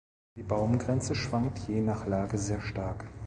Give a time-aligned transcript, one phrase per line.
[0.35, 3.05] Die Baumgrenze schwankt je nach Lage sehr stark.